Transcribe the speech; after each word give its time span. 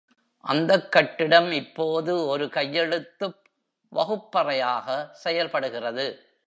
அந்தக் 0.43 0.91
கட்டிடம் 0.91 1.51
இப்போது 1.51 2.25
ஒரு 2.27 2.49
கையெழுத்துப் 2.49 3.37
வகுப்பறையாக 3.91 4.87
செயல்படுகிறது. 5.23 6.07